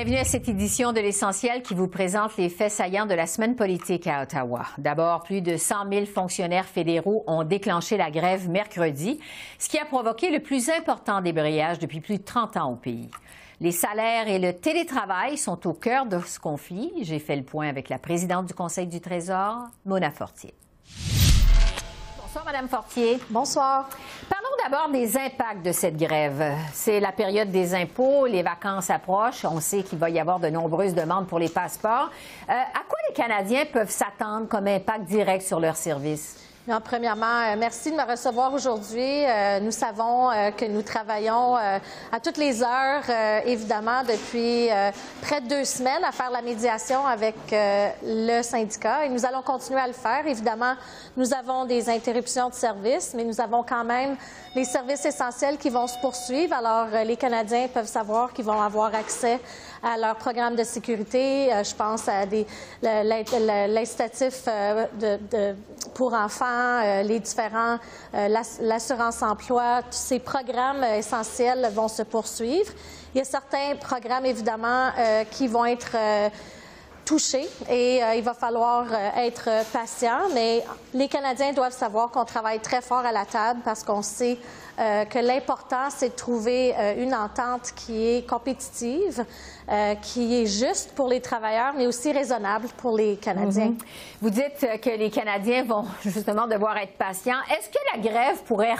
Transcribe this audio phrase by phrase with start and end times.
[0.00, 3.54] Bienvenue à cette édition de l'essentiel qui vous présente les faits saillants de la semaine
[3.54, 4.64] politique à Ottawa.
[4.78, 9.20] D'abord, plus de 100 000 fonctionnaires fédéraux ont déclenché la grève mercredi,
[9.58, 13.10] ce qui a provoqué le plus important débrayage depuis plus de 30 ans au pays.
[13.60, 16.90] Les salaires et le télétravail sont au cœur de ce conflit.
[17.02, 20.54] J'ai fait le point avec la présidente du Conseil du Trésor, Mona Fortier.
[22.32, 23.18] Bonsoir, Madame Fortier.
[23.28, 23.88] Bonsoir.
[24.28, 26.54] Parlons d'abord des impacts de cette grève.
[26.72, 29.44] C'est la période des impôts, les vacances approchent.
[29.44, 32.08] On sait qu'il va y avoir de nombreuses demandes pour les passeports.
[32.48, 36.36] Euh, à quoi les Canadiens peuvent s'attendre comme impact direct sur leurs services?
[36.84, 39.24] Premièrement, euh, merci de me recevoir aujourd'hui.
[39.24, 43.02] Euh, nous savons euh, que nous travaillons à toutes les heures,
[43.46, 44.68] évidemment, depuis
[45.22, 49.80] près de deux semaines à faire la médiation avec le syndicat et nous allons continuer
[49.80, 50.26] à le faire.
[50.26, 50.74] Évidemment,
[51.16, 54.16] nous avons des interruptions de service, mais nous avons quand même
[54.54, 56.54] les services essentiels qui vont se poursuivre.
[56.54, 59.40] Alors, les Canadiens peuvent savoir qu'ils vont avoir accès
[59.82, 61.50] à leur programme de sécurité.
[61.64, 62.46] je pense à des
[62.82, 64.44] l'incitatif
[64.98, 65.54] de,
[65.94, 67.78] pour enfants euh, les différents,
[68.14, 68.28] euh,
[68.60, 72.72] l'assurance-emploi, tous ces programmes euh, essentiels vont se poursuivre.
[73.14, 74.90] Il y a certains programmes, évidemment,
[75.32, 75.96] qui vont être
[77.04, 78.86] touchés et il va falloir
[79.16, 80.62] être patient, mais
[80.94, 84.38] les Canadiens doivent savoir qu'on travaille très fort à la table parce qu'on sait
[84.80, 89.24] euh, que l'important, c'est de trouver euh, une entente qui est compétitive,
[89.70, 93.72] euh, qui est juste pour les travailleurs, mais aussi raisonnable pour les Canadiens.
[93.72, 94.22] Mm-hmm.
[94.22, 97.40] Vous dites que les Canadiens vont justement devoir être patients.
[97.50, 98.74] Est-ce que la grève pourrait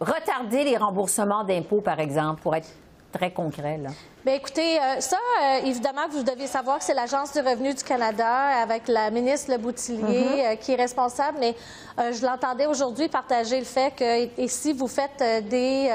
[0.00, 2.68] retarder les remboursements d'impôts, par exemple, pour être
[3.14, 3.78] très concret?
[3.78, 3.90] Là?
[4.24, 7.82] Bien, écoutez, euh, ça, euh, évidemment, vous deviez savoir que c'est l'Agence du revenu du
[7.82, 8.26] Canada
[8.62, 10.52] avec la ministre Le Boutillier mm-hmm.
[10.52, 11.54] euh, qui est responsable, mais
[11.96, 15.88] je l'entendais aujourd'hui partager le fait que et si vous faites des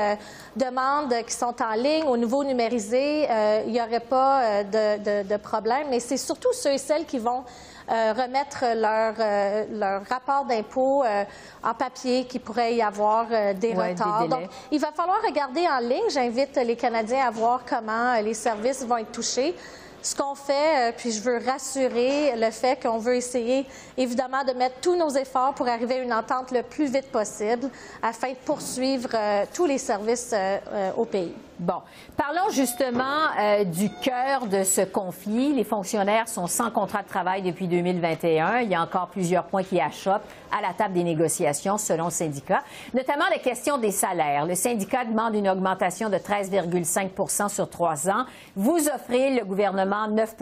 [0.56, 3.28] demandes qui sont en ligne au niveau numérisé,
[3.66, 7.44] il n'y aurait pas de, de problème, mais c'est surtout ceux et celles qui vont
[8.14, 11.24] remettre leur, euh, leur rapport d'impôt euh,
[11.64, 14.28] en papier, qu'il pourrait y avoir des retards.
[14.28, 16.10] Donc, il va falloir regarder en ligne.
[16.10, 19.56] J'invite les Canadiens à voir comment les services vont être touchés
[20.02, 23.66] ce qu'on fait, puis je veux rassurer le fait qu'on veut essayer
[23.98, 27.70] évidemment de mettre tous nos efforts pour arriver à une entente le plus vite possible
[28.02, 29.10] afin de poursuivre
[29.54, 30.34] tous les services
[30.96, 31.36] au pays.
[31.60, 31.82] Bon,
[32.16, 33.04] parlons justement
[33.38, 35.52] euh, du cœur de ce conflit.
[35.52, 38.60] Les fonctionnaires sont sans contrat de travail depuis 2021.
[38.60, 40.26] Il y a encore plusieurs points qui achoppent
[40.58, 44.46] à la table des négociations, selon le syndicat, notamment la question des salaires.
[44.46, 48.24] Le syndicat demande une augmentation de 13,5% sur trois ans.
[48.56, 50.36] Vous offrez le gouvernement 9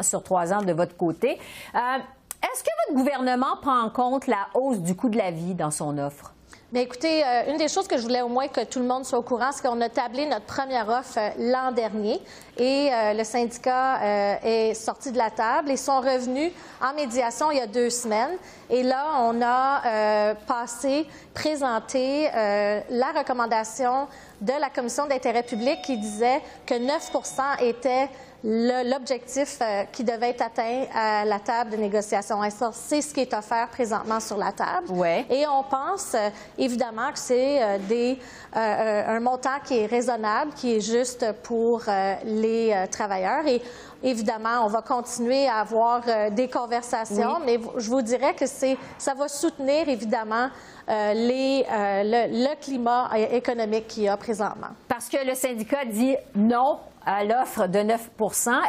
[0.00, 1.38] sur trois ans de votre côté.
[1.74, 1.98] Euh,
[2.42, 5.70] est-ce que votre gouvernement prend en compte la hausse du coût de la vie dans
[5.70, 6.32] son offre?
[6.72, 9.04] Bien, écoutez, euh, une des choses que je voulais au moins que tout le monde
[9.04, 12.18] soit au courant, c'est qu'on a tablé notre première offre euh, l'an dernier
[12.56, 14.00] et euh, le syndicat
[14.42, 16.50] est sorti de la table et sont revenus
[16.80, 18.38] en médiation il y a deux semaines.
[18.70, 24.06] Et là, on a passé, présenté la recommandation
[24.40, 28.08] de la Commission d'intérêt public qui disait que 9% était
[28.44, 32.38] l'objectif euh, qui devait être atteint à la table de négociation.
[32.72, 34.90] C'est ce qui est offert présentement sur la table.
[34.90, 35.24] Ouais.
[35.30, 38.18] Et on pense euh, évidemment que c'est euh, des
[38.54, 41.84] un montant qui est raisonnable, qui est juste pour
[42.22, 43.46] les travailleurs.
[43.46, 43.62] Et
[44.02, 49.14] évidemment, on va continuer à avoir des conversations, mais je vous dirais que c'est ça
[49.14, 50.50] va soutenir évidemment
[50.86, 54.68] les, le, le climat économique qu'il y a présentement.
[54.86, 58.10] Parce que le syndicat dit non à l'offre de 9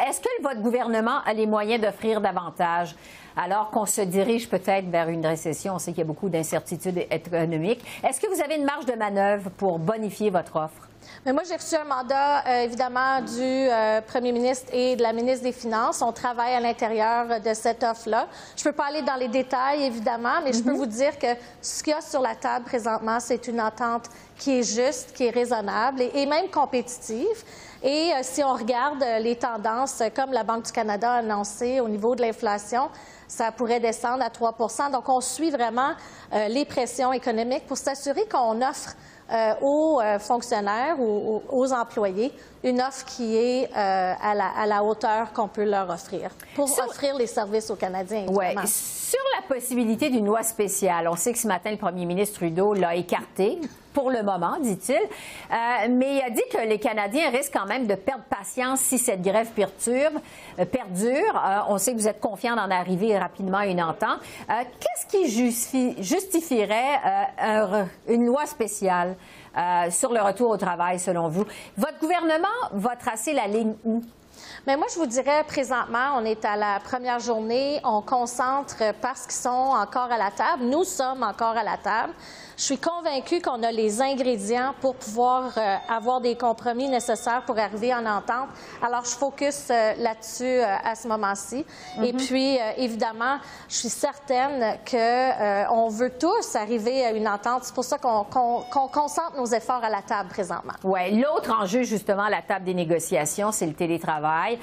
[0.08, 2.96] Est-ce que votre gouvernement a les moyens d'offrir davantage?
[3.36, 5.76] alors qu'on se dirige peut-être vers une récession.
[5.76, 7.84] On sait qu'il y a beaucoup d'incertitudes économiques.
[8.08, 10.90] Est-ce que vous avez une marge de manœuvre pour bonifier votre offre?
[11.26, 15.12] Mais moi, j'ai reçu un mandat, euh, évidemment, du euh, premier ministre et de la
[15.12, 16.02] ministre des Finances.
[16.02, 18.28] On travaille à l'intérieur de cette offre-là.
[18.56, 20.78] Je ne peux pas aller dans les détails, évidemment, mais je peux mhm.
[20.78, 21.28] vous dire que
[21.62, 24.06] ce qu'il y a sur la table présentement, c'est une entente
[24.38, 27.44] qui est juste, qui est raisonnable et même compétitive.
[27.84, 31.18] Et euh, si on regarde euh, les tendances, euh, comme la Banque du Canada a
[31.18, 32.90] annoncé au niveau de l'inflation,
[33.28, 35.94] ça pourrait descendre à 3% Donc, on suit vraiment
[36.50, 38.96] les pressions économiques pour s'assurer qu'on offre
[39.62, 42.32] aux fonctionnaires ou aux employés
[42.64, 47.16] une offre qui est à la, à, la, hauteur qu'on peut leur offrir pour offrir
[47.16, 48.26] les services aux Canadiens.
[48.28, 48.56] Ouais.
[48.66, 52.74] Sur la possibilité d'une loi spéciale, on sait que ce matin, le premier ministre Trudeau
[52.74, 53.60] l'a écarté
[53.94, 54.96] pour le moment, dit-il.
[54.96, 58.98] Euh, mais il a dit que les Canadiens risquent quand même de perdre patience si
[58.98, 60.16] cette grève perturbe,
[60.60, 61.36] euh, perdure.
[61.36, 64.20] Euh, on sait que vous êtes confiant d'en arriver rapidement à une entente.
[64.48, 67.00] Qu'est-ce qui justifierait
[68.08, 69.16] une loi spéciale?
[69.92, 71.46] Sur le retour au travail, selon vous?
[71.78, 74.02] Votre gouvernement va tracer la ligne où?
[74.66, 79.24] Mais moi, je vous dirais, présentement, on est à la première journée, on concentre parce
[79.24, 80.64] qu'ils sont encore à la table.
[80.64, 82.14] Nous sommes encore à la table.
[82.56, 87.58] Je suis convaincue qu'on a les ingrédients pour pouvoir euh, avoir des compromis nécessaires pour
[87.58, 88.50] arriver en entente.
[88.86, 91.66] Alors, je focus euh, là-dessus euh, à ce moment-ci.
[92.02, 92.28] Et mm-hmm.
[92.28, 97.64] puis, évidemment, je suis certaine qu'on veut tous arriver à une entente.
[97.64, 98.24] C'est pour ça qu'on
[98.88, 100.74] concentre nos efforts à la table présentement.
[100.84, 101.20] Oui.
[101.20, 104.60] L'autre enjeu, justement, à la table des négociations, c'est le télétravail.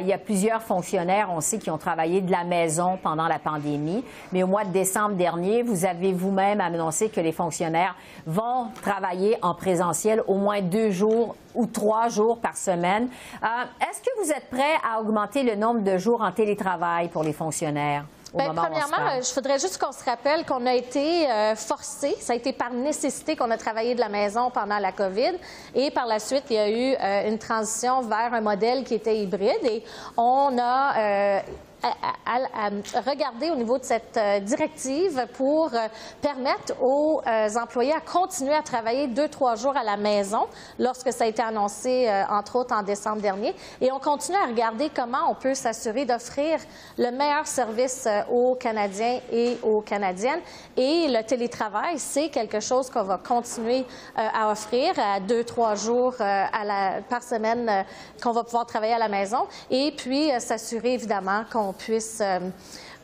[0.00, 3.38] il y a plusieurs fonctionnaires, on sait, qui ont travaillé de la maison pendant la
[3.38, 4.04] pandémie.
[4.32, 7.94] Mais au mois de décembre dernier, vous avez vous-même annoncé que les fonctionnaires
[8.26, 13.08] vont travailler en présentiel au moins deux jours ou trois jours par semaine.
[13.42, 13.46] Euh,
[13.80, 17.32] est-ce que vous êtes prêt à augmenter le nombre de jours en télétravail pour les
[17.32, 18.04] fonctionnaires?
[18.34, 22.36] Bien, premièrement, je voudrais juste qu'on se rappelle qu'on a été euh, forcé, ça a
[22.36, 25.34] été par nécessité qu'on a travaillé de la maison pendant la COVID
[25.74, 28.94] et par la suite, il y a eu euh, une transition vers un modèle qui
[28.94, 29.84] était hybride et
[30.16, 31.42] on a
[31.82, 32.70] à,
[33.00, 35.88] regarder au niveau de cette euh, directive pour euh,
[36.20, 40.46] permettre aux euh, employés à continuer à travailler deux, trois jours à la maison
[40.78, 43.54] lorsque ça a été annoncé, entre autres, en décembre dernier.
[43.80, 46.58] Et on continue à regarder comment on peut s'assurer d'offrir
[46.98, 50.40] le meilleur service aux Canadiens et aux Canadiennes.
[50.76, 53.84] Et le télétravail, c'est quelque chose qu'on va continuer
[54.16, 57.84] à offrir à deux, trois jours à la, par semaine
[58.22, 59.46] qu'on va pouvoir travailler à la maison.
[59.70, 62.38] Et puis, s'assurer évidemment qu'on puisse euh,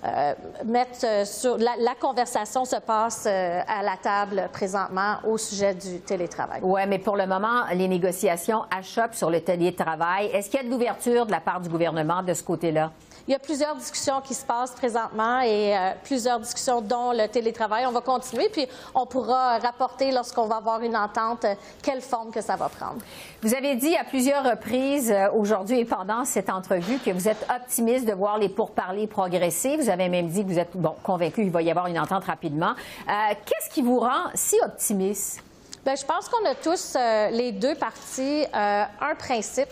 [0.04, 0.34] euh,
[0.64, 6.60] mettre euh, sur la, conversation se passe à la table présentement au sujet du télétravail.
[6.62, 10.26] Oui, mais pour le moment, les négociations achoppent sur le télétravail.
[10.26, 12.92] Est-ce qu'il y a de l'ouverture de la part du gouvernement de ce côté-là?
[13.28, 17.26] Il y a plusieurs discussions qui se passent présentement et euh, plusieurs discussions dont le
[17.28, 17.84] télétravail.
[17.86, 21.44] On va continuer, puis on pourra rapporter lorsqu'on va avoir une entente
[21.82, 22.96] quelle forme que ça va prendre.
[23.42, 27.46] Vous avez dit à plusieurs reprises euh, aujourd'hui et pendant cette entrevue que vous êtes
[27.54, 29.76] optimiste de voir les pourparlers progresser.
[29.76, 32.24] Vous avez même dit que vous êtes bon, convaincu qu'il va y avoir une entente
[32.24, 32.72] rapidement.
[33.10, 35.42] Euh, qu'est-ce qui vous rend si optimiste?
[35.84, 36.96] Bien, je pense qu'on a tous,
[37.30, 39.68] les deux parties, un principe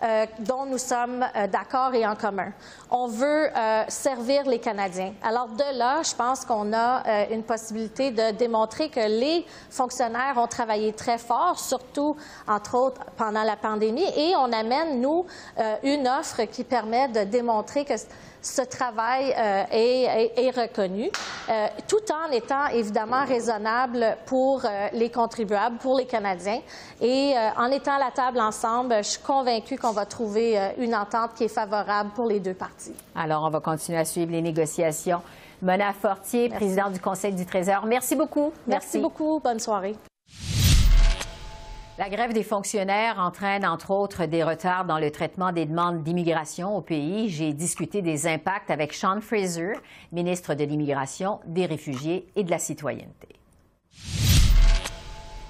[0.00, 2.52] euh, dont nous sommes euh, d'accord et en commun.
[2.88, 5.12] On veut euh, servir les Canadiens.
[5.24, 10.46] Alors de là, je pense qu'on a une possibilité de démontrer que les fonctionnaires ont
[10.46, 12.16] travaillé très fort, surtout,
[12.46, 15.26] entre autres, pendant la pandémie, et on amène, nous,
[15.82, 17.94] une offre qui permet de démontrer que
[18.48, 21.10] ce travail euh, est, reconnu,
[21.48, 26.60] euh, tout en étant évidemment raisonnable pour euh, les contribuables, pour les Canadiens.
[27.00, 31.34] Et en étant à la table ensemble, je suis convaincue qu'on va trouver une entente
[31.36, 32.94] qui est favorable pour les deux parties.
[33.14, 35.22] Alors, on va continuer à suivre les négociations.
[35.62, 38.52] Mona Fortier, présidente du Conseil du Trésor, merci beaucoup.
[38.66, 39.38] merci beaucoup.
[39.38, 39.94] Bonne soirée.
[41.98, 46.76] La grève des fonctionnaires entraîne, entre autres, des retards dans le traitement des demandes d'immigration
[46.76, 47.28] au pays.
[47.28, 49.72] J'ai discuté des impacts avec Sean Fraser,
[50.12, 53.26] ministre de l'Immigration, des Réfugiés et de la Citoyenneté.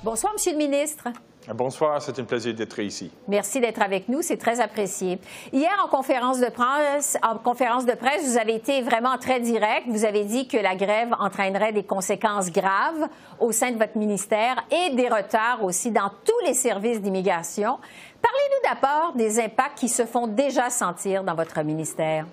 [0.02, 1.08] Bonsoir, Monsieur le ministre.
[1.54, 3.10] Bonsoir, c'est un plaisir d'être ici.
[3.26, 5.18] Merci d'être avec nous, c'est très apprécié.
[5.52, 9.86] Hier, en conférence de presse, en conférence de presse, vous avez été vraiment très direct.
[9.88, 13.08] Vous avez dit que la grève entraînerait des conséquences graves
[13.40, 17.78] au sein de votre ministère et des retards aussi dans tous les services d'immigration.
[18.20, 22.26] Parlez-nous d'abord des impacts qui se font déjà sentir dans votre ministère.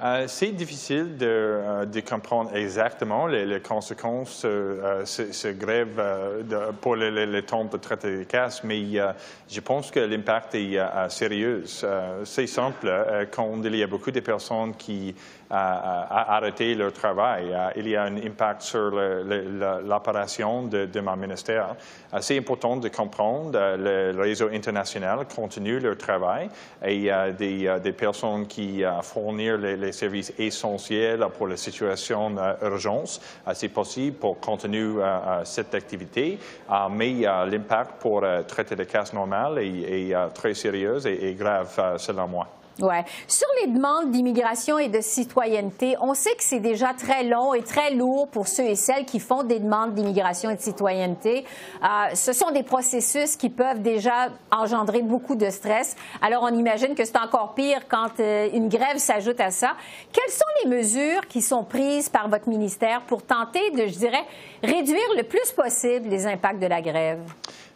[0.00, 6.00] Euh, c'est difficile de, euh, de, comprendre exactement les, conséquences de euh, ce, grève
[6.80, 8.84] pour le, temps de traiter des cas, mais
[9.48, 10.78] je pense que l'impact est
[11.08, 11.64] sérieux.
[12.24, 15.14] c'est simple, quand il y a beaucoup de personnes qui
[15.50, 17.52] à, arrêter leur travail.
[17.52, 21.74] Euh, il y a un impact sur l'opération de, de, mon ministère.
[22.20, 26.48] C'est important de comprendre euh, le réseau international continue leur travail
[26.84, 32.30] et il y a des, des personnes qui fournissent les, services essentiels pour la situation
[32.30, 33.20] d'urgence.
[33.52, 35.02] C'est possible pour continuer
[35.44, 36.38] cette activité,
[36.90, 37.12] mais
[37.50, 42.57] l'impact pour traiter les cas normales est, très sérieux et grave selon moi.
[42.80, 43.04] Ouais.
[43.26, 47.62] Sur les demandes d'immigration et de citoyenneté, on sait que c'est déjà très long et
[47.62, 51.44] très lourd pour ceux et celles qui font des demandes d'immigration et de citoyenneté.
[51.82, 55.96] Euh, ce sont des processus qui peuvent déjà engendrer beaucoup de stress.
[56.22, 59.74] Alors, on imagine que c'est encore pire quand euh, une grève s'ajoute à ça.
[60.12, 64.24] Quelles sont les mesures qui sont prises par votre ministère pour tenter de, je dirais,
[64.62, 67.20] réduire le plus possible les impacts de la grève?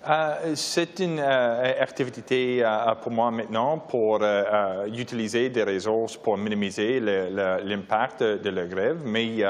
[0.09, 4.21] Euh, c'est une euh, activité euh, pour moi maintenant pour
[4.93, 9.45] utiliser des ressources pour minimiser l'impact de, la grève, mais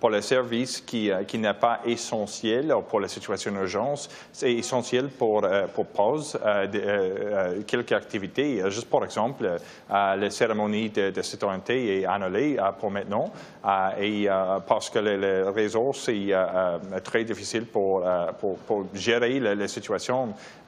[0.00, 5.86] pour le service qui, n'est pas essentiel pour la situation d'urgence, c'est essentiel pour, pour
[5.86, 6.38] pause
[7.66, 8.62] quelques activités.
[8.70, 9.58] Juste pour exemple,
[9.90, 13.30] la cérémonie de, de citoyenneté est annulée pour maintenant
[14.00, 14.28] et
[14.66, 18.04] parce que les, ressources sont très difficile pour,
[18.38, 19.97] pour, pour gérer la situation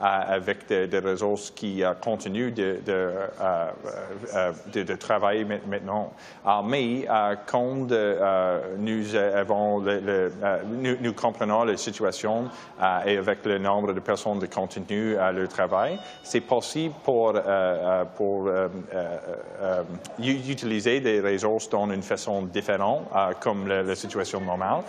[0.01, 6.13] euh, avec des, ressources qui euh, continuent de, euh, de, travailler maintenant.
[6.65, 7.07] mais
[7.47, 7.87] quand
[8.79, 9.03] nous,
[11.15, 12.49] comprenons la situation
[13.07, 17.35] et avec le nombre de personnes qui continuent le travail, c'est possible pour,
[20.19, 23.05] utiliser des ressources dans une façon différente,
[23.41, 24.83] comme la, situation normale,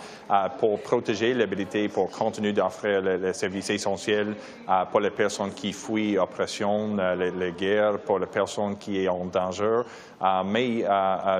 [0.58, 4.31] pour protéger l'habilité, pour continuer d'offrir les services essentiels
[4.68, 9.10] euh, pour les personnes qui fuient l'oppression, euh, les, guerres, pour les personnes qui sont
[9.10, 9.80] en danger.
[10.22, 10.84] Euh, mais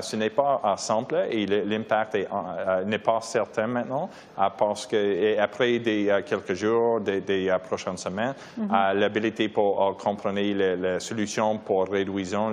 [0.01, 2.17] ce n'est pas simple et l'impact
[2.85, 4.09] n'est pas certain maintenant
[4.57, 5.81] parce qu'après
[6.25, 8.93] quelques jours, des, prochaines semaines, mm-hmm.
[8.93, 12.51] l'habilité pour comprendre les, solutions pour réduire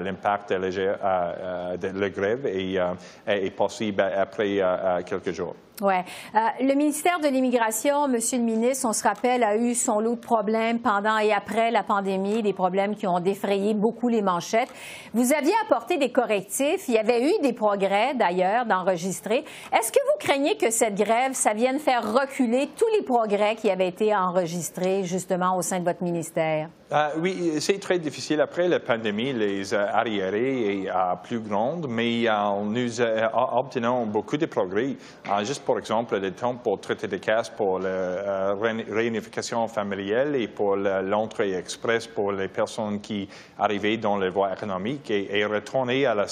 [0.00, 4.62] l'impact de la grève est possible après
[5.04, 5.56] quelques jours.
[5.80, 6.04] Ouais.
[6.34, 10.16] Euh, le ministère de l'Immigration, Monsieur le ministre, on se rappelle, a eu son lot
[10.16, 14.70] de problèmes pendant et après la pandémie, des problèmes qui ont défrayé beaucoup les manchettes.
[15.14, 16.88] Vous aviez apporté des correctifs.
[16.88, 19.44] Il y avait eu des progrès, d'ailleurs, d'enregistrer.
[19.72, 23.70] Est-ce que vous craignez que cette grève, ça vienne faire reculer tous les progrès qui
[23.70, 26.70] avaient été enregistrés, justement, au sein de votre ministère?
[26.90, 28.40] Euh, oui, c'est très difficile.
[28.40, 32.32] Après la pandémie, les arriérés sont plus grandes, mais euh,
[32.64, 34.96] nous obtenons beaucoup de progrès.
[35.44, 38.54] juste par exemple, le temps pour traiter des cas pour la euh,
[38.90, 45.10] réunification familiale et pour l'entrée express pour les personnes qui arrivaient dans les voies économiques
[45.10, 46.26] et, retourner à la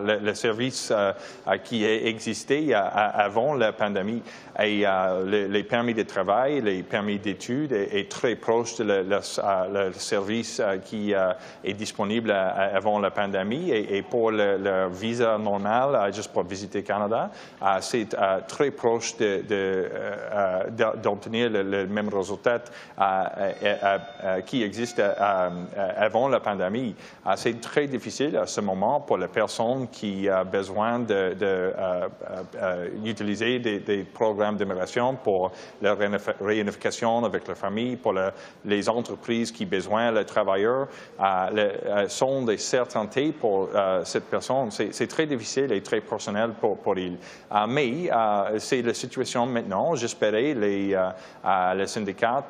[0.00, 0.92] le, service
[1.64, 4.22] qui existait avant la pandémie.
[4.60, 4.84] Et
[5.26, 11.14] les, permis de travail, les permis d'études est, très proche de le service euh, qui
[11.14, 11.32] euh,
[11.64, 13.70] est disponible euh, avant la pandémie.
[13.70, 17.30] Et, pour le, visa normal, juste pour visiter Canada,
[17.80, 18.16] c'est
[18.48, 19.16] très proche
[21.02, 22.62] d'obtenir de, le, même résultat
[24.46, 25.00] qui existe
[25.96, 26.94] avant la pandémie.
[27.36, 30.98] c'est très difficile à ce moment pour les personnes qui ont besoin
[33.02, 35.96] d'utiliser de, des, programmes d'immigration pour la
[36.40, 38.14] réunification avec la famille, pour
[38.64, 40.88] les entreprises qui ont besoin les travailleurs
[41.20, 44.70] euh, euh, sont des certaintés pour euh, cette personne.
[44.70, 47.16] C'est très difficile et très personnel pour, pour il.
[47.68, 48.10] mais
[48.62, 49.94] c'est la situation maintenant.
[49.94, 50.98] J'espérais les,
[51.76, 52.44] les syndicats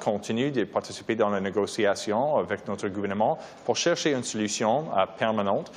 [0.00, 4.86] continuent de participer dans la négociation avec notre gouvernement pour chercher une solution
[5.18, 5.72] permanente.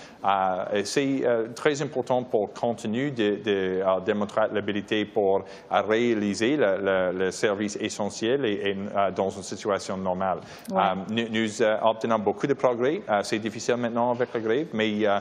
[0.83, 1.23] c'est
[1.55, 8.77] très important pour continuer de, démontrer l'habilité pour réaliser le, service essentiel et,
[9.15, 10.39] dans une situation normale
[11.09, 13.01] nous, euh, obtenons beaucoup de progrès.
[13.09, 15.19] Euh, c'est difficile maintenant avec la grève, mais euh,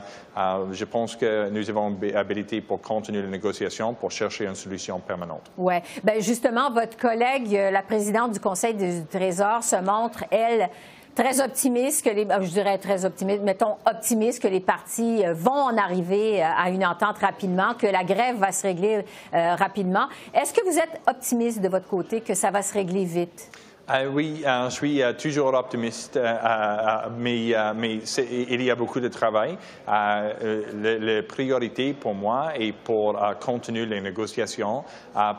[0.71, 5.49] je pense que nous avons habilité pour continuer les négociations pour chercher une solution permanente.
[5.57, 5.75] Oui.
[6.03, 10.69] Bien, justement, votre collègue, la présidente du Conseil du Trésor, se montre, elle,
[11.15, 15.77] très optimiste que les, je dirais très optimiste, mettons optimiste que les partis vont en
[15.77, 20.07] arriver à une entente rapidement, que la grève va se régler rapidement.
[20.33, 23.49] Est-ce que vous êtes optimiste de votre côté que ça va se régler vite?
[23.87, 26.19] Euh, oui, euh, je suis euh, toujours optimiste,
[27.17, 29.57] mais, il y a beaucoup de travail.
[29.87, 34.83] la priorité pour moi est pour continuer les négociations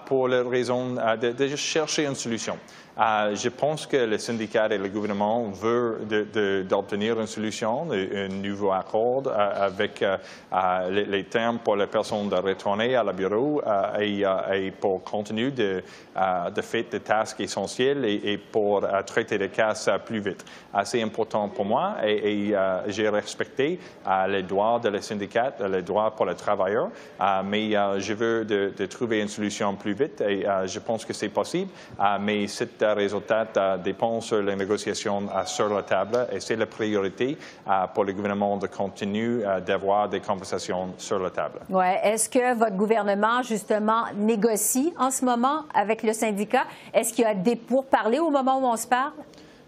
[0.05, 2.57] pour la raison de chercher une solution.
[2.99, 6.07] Euh, je pense que le syndicat et le gouvernement veulent
[6.67, 10.17] d'obtenir une solution, un nouveau accord euh, avec euh,
[10.91, 13.61] les, termes pour les personnes de retourner à la bureau
[14.01, 15.83] et, pour continuer de,
[16.63, 19.75] faire des tâches essentielles et, pour traiter les cas
[20.05, 20.45] plus vite.
[20.85, 22.55] C'est important pour moi et,
[22.87, 23.79] j'ai respecté
[24.29, 26.91] les droits de les syndicats, les droits pour les travailleurs,
[27.45, 31.71] mais je veux de, trouver une solution plus vite et je pense que c'est possible,
[32.21, 37.37] mais ce résultat dépend sur les négociations sur la table et c'est la priorité
[37.95, 41.61] pour le gouvernement de continuer d'avoir des conversations sur la table.
[41.69, 42.01] Ouais.
[42.03, 46.65] Est-ce que votre gouvernement, justement, négocie en ce moment avec le syndicat?
[46.93, 49.13] Est-ce qu'il y a des pourparlers au moment où on se parle?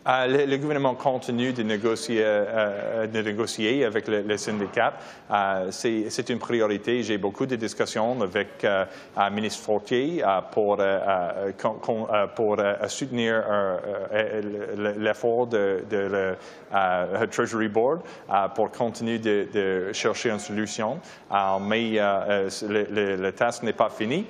[0.08, 4.94] Euh, le, gouvernement continue de négocier, euh, négocier avec les le syndicats.
[5.30, 7.02] Euh, c'est une priorité.
[7.02, 10.22] J'ai beaucoup de discussions avec le ministre Fortier
[10.52, 10.78] pour,
[12.88, 13.44] soutenir
[14.96, 16.36] l'effort de, de
[16.72, 18.00] le Treasury Board
[18.54, 21.00] pour continuer de, chercher une solution.
[21.60, 24.26] mais le, le, task n'est pas fini.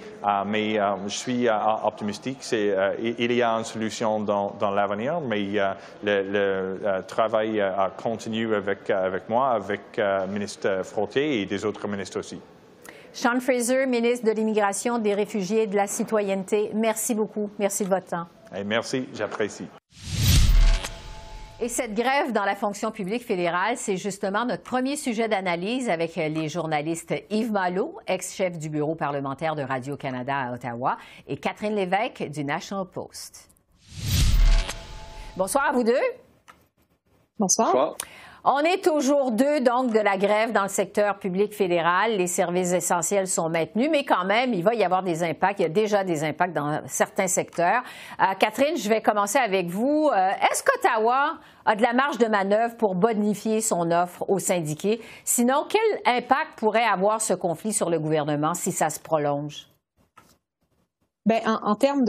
[0.46, 1.48] mais je suis
[1.84, 2.38] optimistique.
[2.52, 5.58] il y a une solution dans, dans l'avenir, mais
[6.04, 11.64] le, euh, travail a continué avec, avec moi, avec le euh, ministre Frottier et des
[11.64, 12.40] autres ministres aussi.
[13.12, 17.50] Sean Fraser, ministre de l'Immigration, des Réfugiés et de la Citoyenneté, merci beaucoup.
[17.58, 18.26] Merci de votre temps.
[18.64, 19.66] merci, j'apprécie.
[21.60, 26.14] Et cette grève dans la fonction publique fédérale, c'est justement notre premier sujet d'analyse avec
[26.14, 32.22] les journalistes Yves Malo, ex-chef du bureau parlementaire de Radio-Canada à Ottawa, et Catherine Lévesque
[32.30, 33.50] du National Post.
[35.38, 35.94] Bonsoir à vous deux.
[37.38, 37.94] Bonsoir.
[38.44, 42.16] On est toujours deux, donc, de la grève dans le secteur public fédéral.
[42.16, 45.60] Les services essentiels sont maintenus, mais quand même, il va y avoir des impacts.
[45.60, 47.84] Il y a déjà des impacts dans certains secteurs.
[48.20, 50.10] Euh, Catherine, je vais commencer avec vous.
[50.12, 55.00] Euh, est-ce qu'Ottawa a de la marge de manœuvre pour bonifier son offre aux syndiqués?
[55.22, 59.68] Sinon, quel impact pourrait avoir ce conflit sur le gouvernement si ça se prolonge?
[61.28, 62.06] Ben, en, termes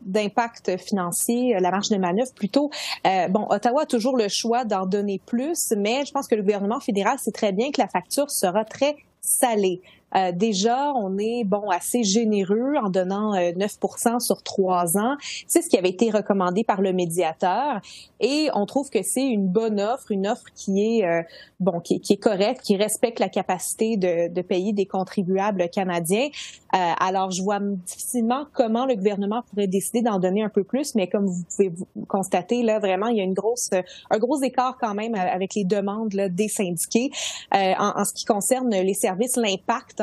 [0.00, 2.70] d'impact financier, euh, la marge de manœuvre plutôt,
[3.06, 6.40] euh, bon, Ottawa a toujours le choix d'en donner plus, mais je pense que le
[6.40, 9.82] gouvernement fédéral sait très bien que la facture sera très salée.
[10.16, 15.16] Euh, déjà, on est bon assez généreux en donnant 9% euh, sur trois ans.
[15.46, 17.80] C'est ce qui avait été recommandé par le médiateur
[18.20, 21.22] et on trouve que c'est une bonne offre, une offre qui est euh,
[21.60, 26.28] bon, qui, qui, est correcte, qui respecte la capacité de, de payer des contribuables canadiens.
[26.72, 31.08] alors, je vois difficilement comment le gouvernement pourrait décider d'en donner un peu plus, mais
[31.08, 31.72] comme vous pouvez
[32.08, 33.70] constater là, vraiment, il y a une grosse,
[34.10, 37.10] un gros écart quand même avec les demandes là, des syndiqués
[37.52, 40.01] en, en ce qui concerne les services, l'impact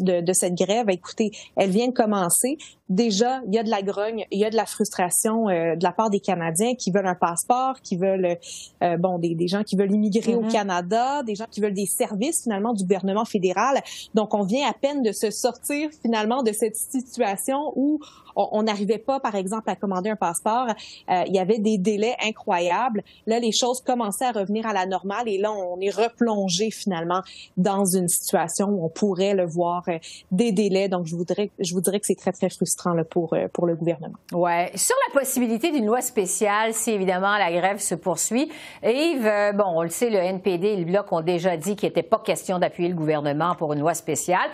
[0.00, 0.88] de, cette grève.
[0.88, 2.56] Écoutez, elle vient de commencer.
[2.90, 5.84] Déjà, il y a de la grogne, il y a de la frustration euh, de
[5.84, 8.36] la part des Canadiens qui veulent un passeport, qui veulent,
[8.82, 10.52] euh, bon, des, gens qui veulent immigrer au mm-hmm.
[10.52, 13.80] Canada, des gens qui veulent des services finalement du gouvernement fédéral.
[14.14, 18.00] Donc, on vient à peine de se sortir finalement de cette situation où
[18.36, 20.68] on n'arrivait pas, par exemple, à commander un passeport.
[21.10, 23.02] Euh, il y avait des délais incroyables.
[23.26, 27.22] Là, les choses commençaient à revenir à la normale et là, on est replongé finalement
[27.56, 29.98] dans une situation où on pourrait le voir euh,
[30.30, 30.88] des délais.
[30.88, 33.66] Donc, je voudrais, je vous dirais que c'est très, très frustrant là, pour, euh, pour
[33.66, 34.16] le gouvernement.
[34.32, 34.70] Ouais.
[34.74, 38.50] Sur la possibilité d'une loi spéciale, si évidemment la grève se poursuit,
[38.82, 42.02] Yves, bon, on le sait, le NPD et le Bloc ont déjà dit qu'il n'était
[42.02, 44.50] pas question d'appuyer le gouvernement pour une loi spéciale.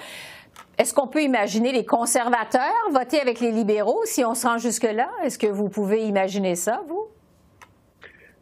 [0.78, 5.08] Est-ce qu'on peut imaginer les conservateurs voter avec les libéraux si on se rend jusque-là?
[5.22, 7.06] Est-ce que vous pouvez imaginer ça, vous?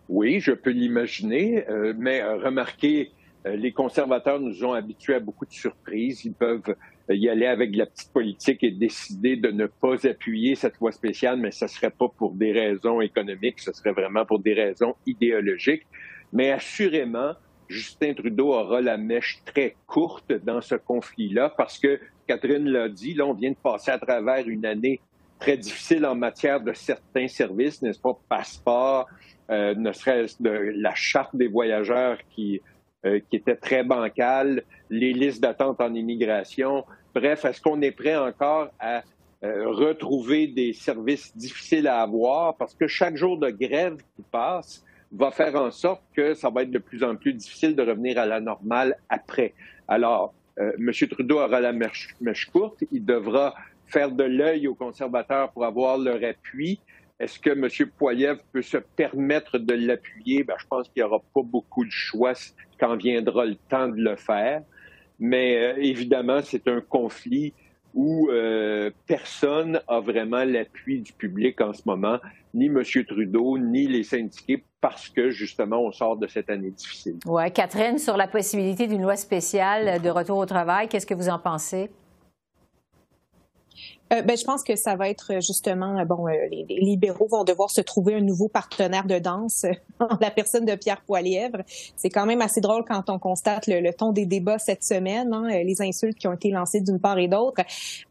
[0.09, 3.13] Oui, je peux l'imaginer, euh, mais euh, remarquez,
[3.47, 6.25] euh, les conservateurs nous ont habitués à beaucoup de surprises.
[6.25, 6.75] Ils peuvent
[7.11, 10.93] y aller avec de la petite politique et décider de ne pas appuyer cette loi
[10.93, 14.55] spéciale, mais ce ne serait pas pour des raisons économiques, ce serait vraiment pour des
[14.55, 15.87] raisons idéologiques.
[16.33, 17.33] Mais assurément,
[17.69, 23.15] Justin Trudeau aura la mèche très courte dans ce conflit-là parce que Catherine l'a dit,
[23.15, 25.01] là, on vient de passer à travers une année
[25.39, 29.07] très difficile en matière de certains services, n'est-ce pas, passeport,
[29.51, 32.63] euh, ne serait-ce de la charte des voyageurs qui,
[33.07, 36.85] euh, qui était très bancale, les listes d'attente en immigration.
[37.15, 39.03] Bref, est-ce qu'on est prêt encore à
[39.45, 42.57] euh, retrouver des services difficiles à avoir?
[42.57, 46.63] Parce que chaque jour de grève qui passe va faire en sorte que ça va
[46.63, 49.53] être de plus en plus difficile de revenir à la normale après.
[49.87, 50.91] Alors, euh, M.
[51.11, 52.17] Trudeau aura la mèche,
[52.53, 52.85] courte.
[52.91, 53.55] Il devra
[53.87, 56.81] faire de l'œil aux conservateurs pour avoir leur appui.
[57.21, 57.69] Est-ce que M.
[57.97, 60.43] Poiliev peut se permettre de l'appuyer?
[60.43, 62.33] Ben, je pense qu'il n'y aura pas beaucoup de choix
[62.81, 64.63] quand viendra le temps de le faire.
[65.21, 67.53] Mais euh, évidemment, c'est un conflit
[67.95, 72.19] où euh, personne a vraiment l'appui du public en ce moment,
[72.53, 72.83] ni M.
[73.07, 77.19] Trudeau, ni les syndiqués, parce que justement, on sort de cette année difficile.
[77.27, 81.29] Oui, Catherine, sur la possibilité d'une loi spéciale de retour au travail, qu'est-ce que vous
[81.29, 81.89] en pensez?
[84.15, 87.45] Euh, ben, je pense que ça va être justement, euh, bon, euh, les, libéraux vont
[87.45, 89.65] devoir se trouver un nouveau partenaire de danse
[90.01, 91.59] en la personne de Pierre Poilièvre.
[91.97, 95.49] C'est quand même assez drôle quand on constate le, ton des débats cette semaine, hein,
[95.49, 97.63] les insultes qui ont été lancées d'une part et d'autre.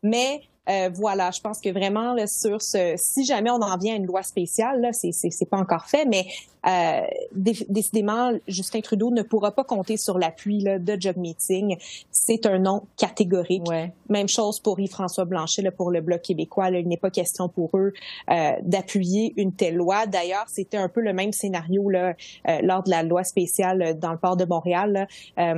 [0.01, 3.97] Mais euh, voilà, je pense que vraiment sur ce, si jamais on en vient à
[3.97, 6.25] une loi spéciale, là, c'est, c'est, pas encore fait, mais
[6.67, 7.01] euh,
[7.33, 11.77] décidément, Justin Trudeau ne pourra pas compter sur l'appui là, de Job Meeting.
[12.11, 13.63] C'est un nom catégorique.
[14.09, 16.69] Même chose pour Yves-François Blanchet là, pour le Bloc québécois.
[16.69, 17.93] Là, il n'est pas question pour eux
[18.29, 20.05] euh, d'appuyer une telle loi.
[20.05, 22.13] D'ailleurs, c'était un peu le même scénario là,
[22.47, 25.07] euh, lors de la loi spéciale dans le port de Montréal.
[25.37, 25.53] Là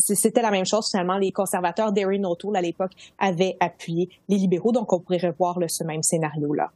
[0.00, 1.18] c'était la même chose finalement.
[1.18, 5.84] Les conservateurs d'Erin O'Toole à l'époque avaient appuyé les libéraux, donc on pourrait revoir ce
[5.84, 6.70] même scénario-là.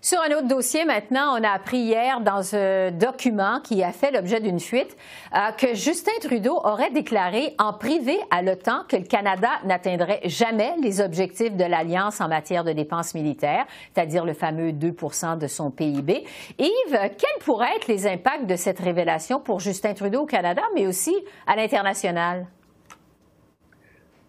[0.00, 4.10] Sur un autre dossier maintenant, on a appris hier dans un document qui a fait
[4.10, 4.96] l'objet d'une fuite
[5.34, 10.74] euh, que Justin Trudeau aurait déclaré en privé à l'OTAN que le Canada n'atteindrait jamais
[10.82, 15.70] les objectifs de l'Alliance en matière de dépenses militaires, c'est-à-dire le fameux 2% de son
[15.70, 16.24] PIB.
[16.58, 20.86] Yves, quels pourraient être les impacts de cette révélation pour Justin Trudeau au Canada, mais
[20.86, 21.14] aussi
[21.46, 22.46] à l'international?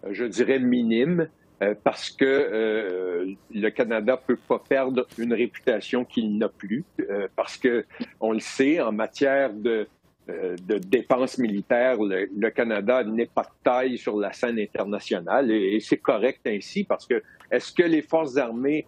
[0.08, 1.28] je dirais, minime,
[1.62, 7.28] euh, parce que euh, le Canada peut pas perdre une réputation qu'il n'a plus, euh,
[7.36, 7.84] parce que
[8.18, 9.86] on le sait, en matière de,
[10.26, 15.98] de dépenses militaires, le, Canada n'est pas de taille sur la scène internationale, et, c'est
[15.98, 18.86] correct ainsi, parce que est-ce que les forces armées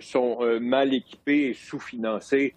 [0.00, 2.54] sont mal équipées et sous-financées?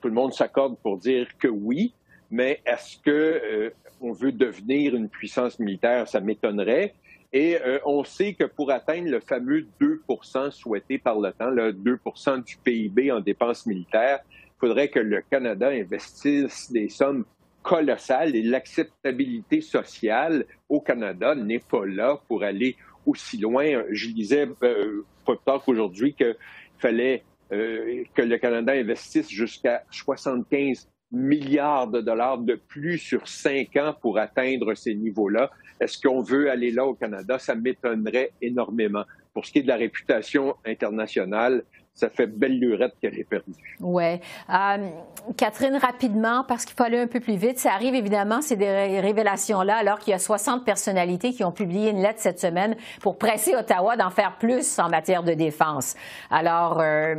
[0.00, 1.94] tout le monde s'accorde pour dire que oui,
[2.30, 6.06] mais est-ce que on veut devenir une puissance militaire?
[6.08, 6.94] Ça m'étonnerait.
[7.32, 11.98] Et euh, on sait que pour atteindre le fameux 2% souhaité par temps, le 2
[12.44, 17.24] du PIB en dépenses militaires, il faudrait que le Canada investisse des sommes
[17.62, 23.82] colossales et l'acceptabilité sociale au Canada n'est pas là pour aller aussi loin.
[23.90, 26.36] Je disais euh, pas plus tard qu'aujourd'hui qu'il
[26.78, 33.76] fallait euh, que le Canada investisse jusqu'à 75 milliards de dollars de plus sur cinq
[33.76, 35.50] ans pour atteindre ces niveaux-là.
[35.80, 37.38] Est-ce qu'on veut aller là au Canada?
[37.38, 39.04] Ça m'étonnerait énormément.
[39.32, 41.62] Pour ce qui est de la réputation internationale,
[41.94, 43.76] ça fait belle lurette qu'elle est perdue.
[43.80, 44.20] Oui.
[44.50, 44.88] Euh,
[45.36, 49.76] Catherine, rapidement, parce qu'il faut aller un peu plus vite, ça arrive évidemment, ces révélations-là,
[49.76, 53.56] alors qu'il y a 60 personnalités qui ont publié une lettre cette semaine pour presser
[53.56, 55.96] Ottawa d'en faire plus en matière de défense.
[56.30, 57.16] Alors, euh,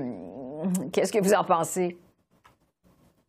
[0.93, 1.97] qu'est-ce que vous en pensez?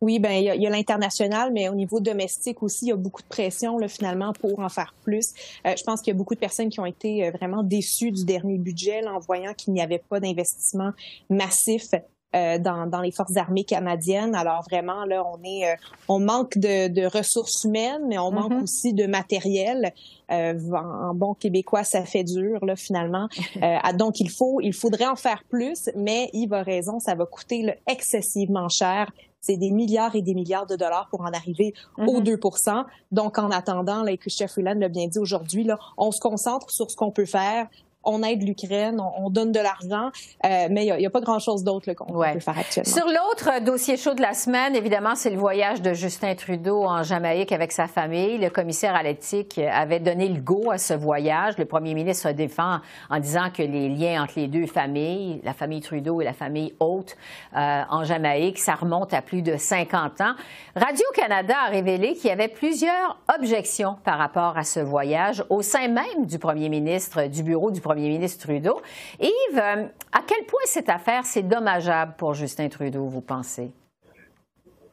[0.01, 3.21] Oui, ben il y a, l'international, mais au niveau domestique aussi, il y a beaucoup
[3.21, 5.33] de pression là, finalement pour en faire plus.
[5.67, 8.11] Euh, je pense qu'il y a beaucoup de personnes qui ont été euh, vraiment déçues
[8.11, 10.89] du dernier budget en voyant qu'il n'y avait pas d'investissement
[11.29, 11.89] massif
[12.35, 14.33] euh, dans, dans, les forces armées canadiennes.
[14.33, 18.63] Alors vraiment là, on est, on manque de, de, ressources humaines, mais on manque mm-hmm.
[18.63, 19.93] aussi de matériel.
[20.29, 23.27] en, bon québécois, ça fait dur là finalement.
[23.99, 27.61] donc il faut, il faudrait en faire plus, mais Yves a raison, ça va coûter
[27.61, 29.11] là, excessivement cher
[29.41, 32.85] c'est des milliards et des milliards de dollars pour en arriver aux 2 mm-hmm.
[33.11, 36.69] Donc, en attendant, là, et Christian Freeland l'a bien dit aujourd'hui, là, on se concentre
[36.69, 37.67] sur ce qu'on peut faire,
[38.03, 40.11] on aide l'Ukraine, on, donne de l'argent,
[40.45, 42.89] euh, mais il n'y a, pas grand-chose d'autre qu'on peut faire actuellement.
[42.89, 47.03] Sur l'autre dossier chaud de la semaine, évidemment, c'est le voyage de Justin Trudeau en
[47.03, 48.37] Jamaïque avec sa famille.
[48.37, 51.57] Le commissaire à l'éthique avait donné le go à ce voyage.
[51.57, 55.53] Le premier ministre se défend en disant que les liens entre les deux familles, la
[55.53, 57.15] famille Trudeau et la famille Haute
[57.55, 60.33] euh, en Jamaïque, ça remonte à plus de 50 ans.
[60.75, 65.87] Radio-Canada a révélé qu'il y avait plusieurs objections par rapport à ce voyage au sein
[65.87, 68.81] même du premier ministre, du bureau du premier premier ministre Trudeau.
[69.19, 73.71] Yves, euh, à quel point cette affaire, c'est dommageable pour Justin Trudeau, vous pensez?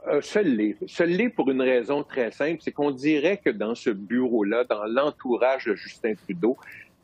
[0.08, 0.20] Euh.
[0.20, 4.84] Seul l'est pour une raison très simple, c'est qu'on dirait que dans ce bureau-là, dans
[4.84, 6.56] l'entourage de Justin Trudeau,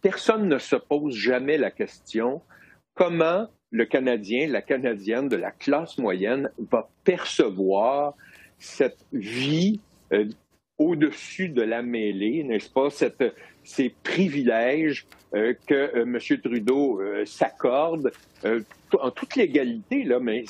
[0.03, 2.43] personne ne se pose jamais la question
[2.95, 8.15] comment le Canadien, la Canadienne de la classe moyenne va percevoir
[8.59, 9.79] cette vie
[10.13, 10.25] euh,
[10.79, 13.23] au-dessus de la mêlée, n'est-ce pas, cette,
[13.63, 16.19] ces privilèges euh, que euh, M.
[16.43, 18.13] Trudeau euh, s'accorde
[19.01, 20.45] en toute légalité, là, mais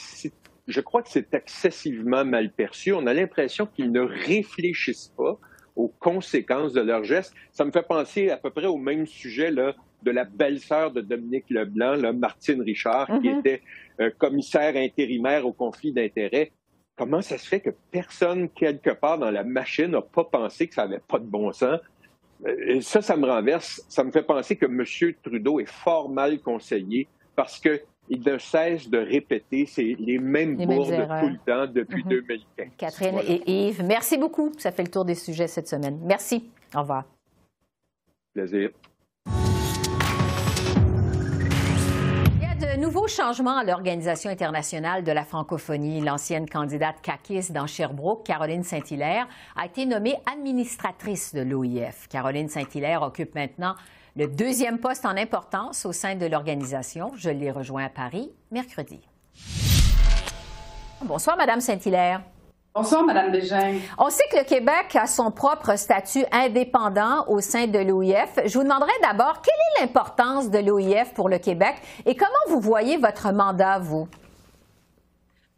[0.67, 2.93] je crois que c'est excessivement mal perçu.
[2.93, 5.39] On a l'impression qu'ils ne réfléchissent pas
[5.77, 7.35] aux conséquences de leurs gestes.
[7.53, 11.01] Ça me fait penser à peu près au même sujet là, de la belle-sœur de
[11.01, 13.39] Dominique Leblanc, là, Martine Richard, qui mm-hmm.
[13.39, 13.63] était
[14.19, 16.53] commissaire intérimaire au conflit d'intérêts.
[16.97, 20.75] Comment ça se fait que personne, quelque part dans la machine, n'a pas pensé que
[20.75, 21.81] ça n'avait pas de bon sens?
[22.67, 23.85] Et ça, ça me renverse.
[23.89, 24.85] Ça me fait penser que M.
[25.23, 27.81] Trudeau est fort mal conseillé parce qu'il
[28.11, 32.45] ne cesse de répéter les mêmes les bourdes tout le temps depuis 2015.
[32.59, 32.73] Mhm.
[32.77, 34.53] Catherine et Yves, merci beaucoup.
[34.59, 35.99] Ça fait le tour des sujets cette semaine.
[36.05, 36.49] Merci.
[36.75, 37.05] Au revoir.
[38.35, 38.71] Plaisir.
[42.85, 46.03] Nouveau changement à l'Organisation internationale de la francophonie.
[46.03, 52.09] L'ancienne candidate CACIS dans Sherbrooke, Caroline Saint-Hilaire, a été nommée administratrice de l'OIF.
[52.09, 53.75] Caroline Saint-Hilaire occupe maintenant
[54.17, 57.13] le deuxième poste en importance au sein de l'organisation.
[57.17, 59.01] Je l'ai rejoint à Paris mercredi.
[61.03, 62.21] Bonsoir, Madame Saint-Hilaire.
[62.77, 63.33] Bonsoir, Madame.
[63.99, 68.41] On sait que le Québec a son propre statut indépendant au sein de l'OIF.
[68.45, 72.59] Je vous demanderai d'abord, quelle est l'importance de l'OIF pour le Québec et comment vous
[72.59, 74.09] voyez votre mandat, vous?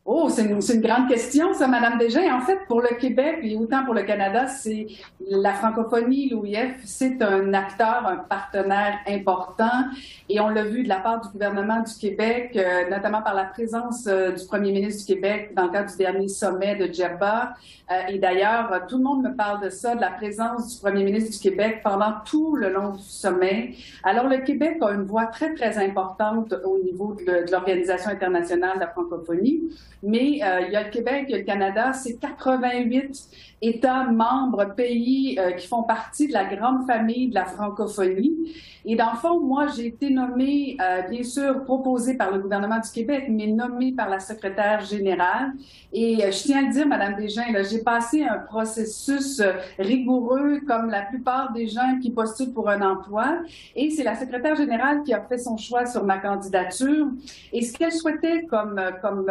[0.09, 2.37] Oh, c'est une, une, grande question, ça, Madame Desjardins.
[2.37, 4.87] En fait, pour le Québec et autant pour le Canada, c'est
[5.29, 9.67] la francophonie, l'OIF, c'est un acteur, un partenaire important.
[10.29, 13.47] Et on l'a vu de la part du gouvernement du Québec, euh, notamment par la
[13.47, 17.55] présence euh, du premier ministre du Québec dans le cadre du dernier sommet de Djerba.
[17.91, 21.03] Euh, et d'ailleurs, tout le monde me parle de ça, de la présence du premier
[21.03, 23.75] ministre du Québec pendant tout le long du sommet.
[24.05, 28.77] Alors, le Québec a une voix très, très importante au niveau de, de l'Organisation internationale
[28.77, 29.63] de la francophonie
[30.03, 33.29] mais euh, il y a le Québec, il y a le Canada, c'est 88
[33.63, 38.53] États membres, pays euh, qui font partie de la grande famille de la francophonie.
[38.85, 42.79] Et dans le fond, moi, j'ai été nommée, euh, bien sûr, proposée par le gouvernement
[42.79, 45.55] du Québec, mais nommée par la secrétaire générale.
[45.93, 49.43] Et je tiens à le dire, Madame Desjardins, j'ai passé un processus
[49.79, 53.39] rigoureux, comme la plupart des gens qui postulent pour un emploi.
[53.75, 57.09] Et c'est la secrétaire générale qui a fait son choix sur ma candidature.
[57.53, 59.27] Et ce qu'elle souhaitait comme, comme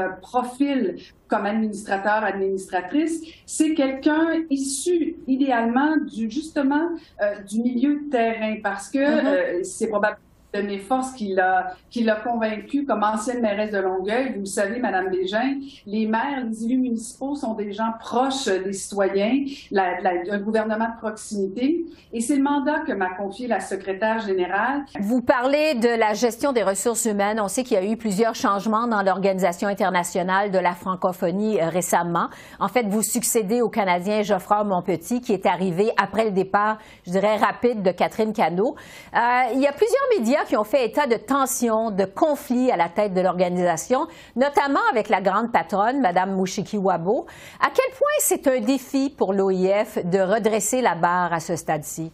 [1.28, 6.90] comme administrateur, administratrice, c'est quelqu'un issu idéalement du justement
[7.22, 9.60] euh, du milieu de terrain parce que mm-hmm.
[9.60, 10.20] euh, c'est probablement
[10.56, 14.34] de mes forces qui l'a, qui l'a convaincu comme ancienne mairesse de Longueuil.
[14.34, 18.74] Vous le savez, Madame Desjardins, les maires, les élus municipaux sont des gens proches des
[18.74, 19.98] citoyens, la,
[20.32, 21.86] un gouvernement de proximité.
[22.14, 24.84] Et c'est le mandat que m'a confié la secrétaire générale.
[25.02, 27.40] Vous parlez de la gestion des ressources humaines.
[27.42, 31.70] On sait qu'il y a eu plusieurs changements dans l'Organisation internationale de la francophonie euh,
[31.70, 32.28] récemment.
[32.60, 37.12] En fait, vous succédez au Canadien Geoffroy Monpetit, qui est arrivé après le départ, je
[37.12, 38.76] dirais, rapide de Catherine Cano.
[39.14, 39.20] Euh,
[39.54, 42.90] il y a plusieurs médias qui ont fait état de tensions, de conflits à la
[42.90, 47.26] tête de l'organisation, notamment avec la grande patronne, Mme Mouchiki Wabo.
[47.60, 52.12] À quel point c'est un défi pour l'OIF de redresser la barre à ce stade-ci?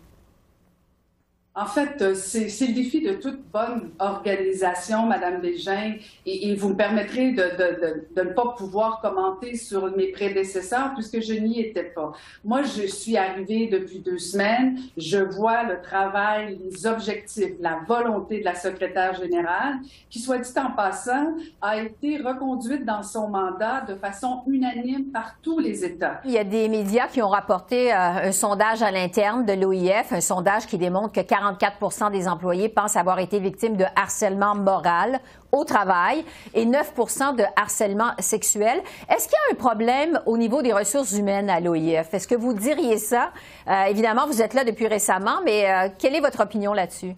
[1.53, 6.75] En fait, euh, c'est le défi de toute bonne organisation, Madame Bégin, et, vous me
[6.75, 7.43] permettrez de,
[8.15, 12.13] de, ne pas pouvoir commenter sur mes prédécesseurs puisque je n'y étais pas.
[12.45, 14.79] Moi, je suis arrivée depuis deux semaines.
[14.95, 20.51] Je vois le travail, les objectifs, la volonté de la secrétaire générale, qui, soit dit
[20.57, 26.21] en passant, a été reconduite dans son mandat de façon unanime par tous les États.
[26.23, 30.13] Il y a des médias qui ont rapporté euh, un sondage à l'interne de l'OIF,
[30.13, 35.19] un sondage qui démontre que 44 des employés pensent avoir été victimes de harcèlement moral
[35.51, 36.23] au travail
[36.53, 36.93] et 9
[37.35, 38.81] de harcèlement sexuel.
[39.09, 42.13] Est-ce qu'il y a un problème au niveau des ressources humaines à l'OIF?
[42.13, 43.31] Est-ce que vous diriez ça?
[43.67, 47.15] Euh, évidemment, vous êtes là depuis récemment, mais euh, quelle est votre opinion là-dessus?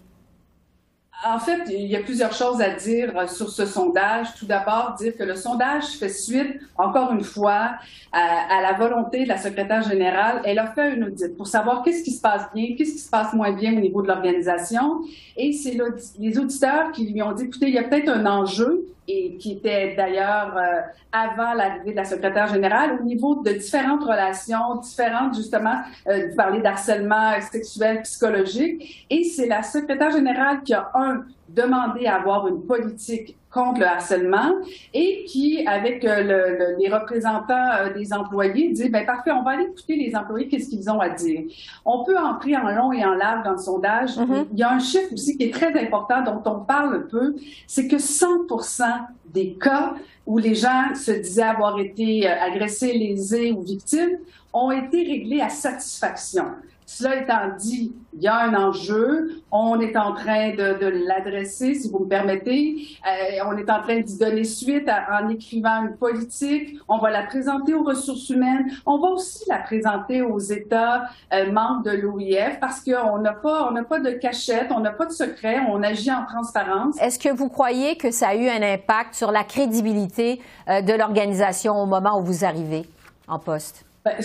[1.26, 4.34] En fait, il y a plusieurs choses à dire euh, sur ce sondage.
[4.38, 7.76] Tout d'abord, dire que le sondage fait suite, encore une fois,
[8.12, 10.42] à, la volonté de la secrétaire générale.
[10.44, 13.10] Elle a fait un audit pour savoir qu'est-ce qui se passe bien, qu'est-ce qui se
[13.10, 15.00] passe moins bien au niveau de l'organisation.
[15.36, 15.78] Et c'est
[16.18, 19.52] les auditeurs qui lui ont dit, écoutez, il y a peut-être un enjeu et qui
[19.52, 20.80] était d'ailleurs euh,
[21.12, 26.36] avant l'arrivée de la secrétaire générale, au niveau de différentes relations, différentes justement, euh, vous
[26.36, 32.48] parlez d'harcèlement sexuel, psychologique, et c'est la secrétaire générale qui a, un, demandé à avoir
[32.48, 34.52] une politique contre le harcèlement
[34.92, 39.52] et qui, avec euh, le, les représentants euh, des employés, dit ben parfait, on va
[39.52, 41.42] aller écouter les employés, qu'est-ce qu'ils ont à dire?
[41.84, 44.16] On peut entrer en long et en large dans le sondage.
[44.16, 44.46] Mm-hmm.
[44.52, 47.36] Il y a un chiffre aussi qui est très important dont on parle peu,
[47.68, 48.84] c'est que 100%
[49.32, 49.94] des cas
[50.26, 54.18] où les gens se disaient avoir été euh, agressés, lésés ou victimes
[54.52, 56.46] ont été réglés à satisfaction.
[56.86, 59.42] Cela étant dit, il y a un enjeu.
[59.50, 62.76] On est en train de, l'adresser, si vous me permettez.
[63.06, 66.78] Euh, on est en train d'y donner suite en écrivant une politique.
[66.88, 68.66] On va la présenter aux ressources humaines.
[68.84, 73.66] On va aussi la présenter aux États euh, membres de l'OIF parce qu'on n'a pas,
[73.68, 77.00] on n'a pas de cachette, on n'a pas de secret, on agit en transparence.
[77.00, 80.92] Est-ce que vous croyez que ça a eu un impact sur la crédibilité euh, de
[80.92, 82.84] l'organisation au moment où vous arrivez
[83.26, 83.84] en poste?
[84.04, 84.16] Ben,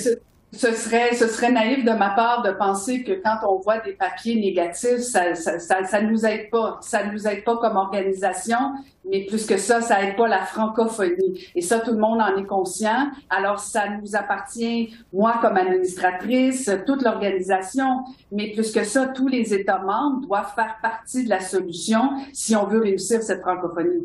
[0.51, 4.99] ce serait, naïf de ma part de penser que quand on voit des papiers négatifs,
[4.99, 6.79] ça, ça nous aide pas.
[6.81, 8.57] Ça nous aide pas comme organisation,
[9.09, 11.47] mais plus que ça, ça aide pas la francophonie.
[11.55, 13.09] Et ça, tout le monde en est conscient.
[13.29, 19.53] Alors, ça nous appartient, moi comme administratrice, toute l'organisation, mais plus que ça, tous les
[19.53, 24.03] États membres doivent faire partie de la solution si on veut réussir cette francophonie.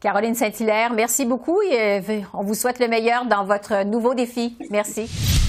[0.00, 4.56] Caroline Saint-Hilaire, merci beaucoup et euh, on vous souhaite le meilleur dans votre nouveau défi.
[4.70, 5.45] Merci.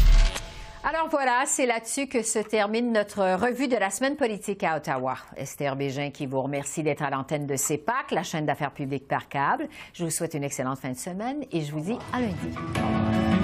[0.84, 5.16] Alors voilà, c'est là-dessus que se termine notre revue de la semaine politique à Ottawa.
[5.36, 9.28] Esther Bégin qui vous remercie d'être à l'antenne de CEPAC, la chaîne d'affaires publiques par
[9.28, 9.68] câble.
[9.94, 13.37] Je vous souhaite une excellente fin de semaine et je vous dis à lundi.